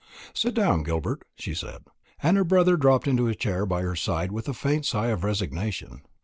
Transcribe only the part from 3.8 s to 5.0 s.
her side with a faint